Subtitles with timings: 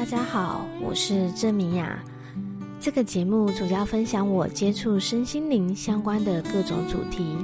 [0.00, 2.02] 大家好，我是郑明雅。
[2.80, 7.36] 这个节目主要分享我接触身心灵相关的各种主题。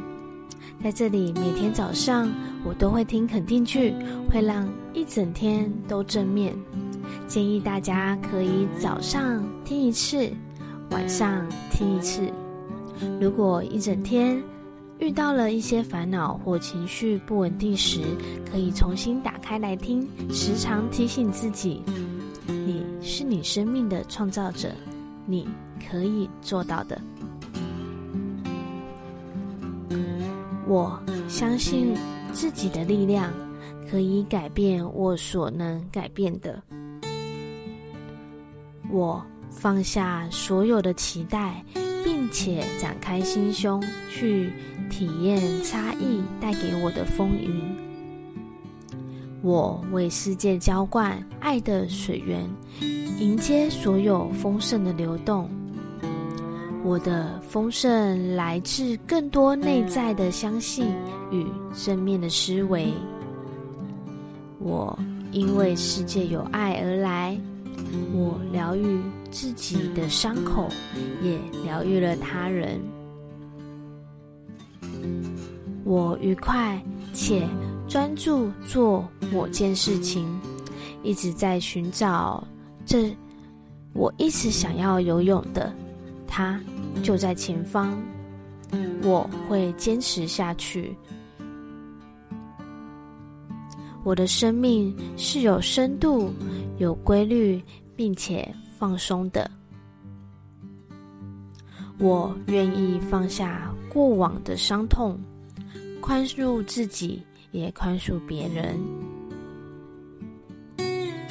[0.83, 2.33] 在这里，每天早上
[2.65, 3.93] 我都会听肯定句，
[4.27, 6.57] 会让一整天都正面。
[7.29, 10.33] 建议大家可以早上听一次，
[10.93, 12.23] 晚上听一次。
[13.21, 14.43] 如果一整天
[14.99, 18.01] 遇到了一些烦恼或情绪不稳定时，
[18.51, 21.83] 可以重新打开来听，时常提醒自己：
[22.47, 24.71] 你是你生命的创造者，
[25.27, 25.49] 你
[25.91, 27.01] 可以做到的。
[30.67, 31.95] 我相信
[32.33, 33.33] 自己的力量
[33.89, 36.61] 可以改变我所能改变的。
[38.91, 41.65] 我放下所有的期待，
[42.05, 44.53] 并且展开心胸去
[44.91, 47.61] 体验差异带给我的风云。
[49.47, 52.45] 我为世界浇灌爱的水源，
[53.21, 55.49] 迎接所有丰盛的流动。
[56.83, 60.93] 我的丰盛来自更多内在的相信
[61.31, 62.93] 与正面的思维。
[64.59, 64.99] 我
[65.31, 67.39] 因为世界有爱而来，
[68.13, 70.69] 我疗愈自己的伤口，
[71.23, 72.81] 也疗愈了他人。
[75.85, 76.83] 我愉快
[77.15, 77.47] 且
[77.97, 80.29] 专注做某件事情，
[81.03, 82.47] 一直在寻找
[82.85, 83.11] 这
[83.95, 85.75] 我一直想要游泳的
[86.27, 86.61] 它。
[87.03, 87.97] 就在前方，
[89.03, 90.95] 我会坚持下去。
[94.05, 96.31] 我的生命是有深度、
[96.77, 97.65] 有规律，
[97.97, 98.47] 并且
[98.79, 99.51] 放松的。
[101.99, 105.19] 我愿意放下过往的伤痛，
[105.99, 107.23] 宽恕自己，
[107.57, 108.79] 也宽恕别人。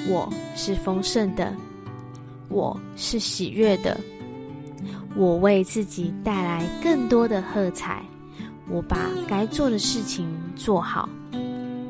[0.07, 1.53] 我是丰盛的，
[2.49, 3.95] 我是喜悦的。
[5.15, 8.03] 我为自己带来更多的喝彩，
[8.67, 8.97] 我把
[9.27, 11.07] 该做的事情做好，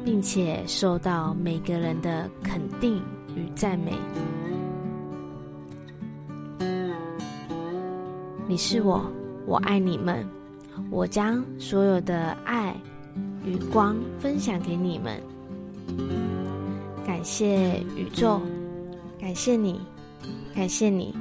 [0.04, 3.02] 并且受到每个人的肯定
[3.36, 3.94] 与赞美。
[8.48, 9.10] 你是我，
[9.46, 10.28] 我爱你们，
[10.92, 12.76] 我将所有的爱
[13.46, 15.22] 与光分享给你们。
[17.06, 18.42] 感谢宇宙，
[19.20, 19.80] 感谢你，
[20.56, 21.16] 感谢你，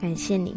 [0.00, 0.56] 感谢你。